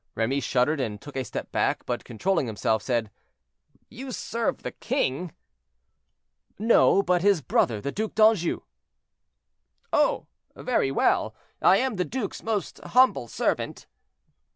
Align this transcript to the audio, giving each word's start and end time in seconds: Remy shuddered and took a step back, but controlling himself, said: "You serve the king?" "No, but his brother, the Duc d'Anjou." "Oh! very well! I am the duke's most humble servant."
Remy 0.15 0.39
shuddered 0.39 0.79
and 0.79 0.99
took 0.99 1.15
a 1.15 1.23
step 1.23 1.51
back, 1.51 1.85
but 1.85 2.03
controlling 2.03 2.47
himself, 2.47 2.81
said: 2.81 3.11
"You 3.87 4.11
serve 4.11 4.63
the 4.63 4.71
king?" 4.71 5.31
"No, 6.57 7.03
but 7.03 7.21
his 7.21 7.43
brother, 7.43 7.79
the 7.79 7.91
Duc 7.91 8.15
d'Anjou." 8.15 8.61
"Oh! 9.93 10.25
very 10.55 10.89
well! 10.89 11.35
I 11.61 11.77
am 11.77 11.97
the 11.97 12.03
duke's 12.03 12.41
most 12.41 12.79
humble 12.79 13.27
servant." 13.27 13.85